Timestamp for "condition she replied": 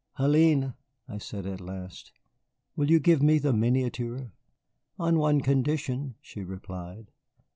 5.41-7.11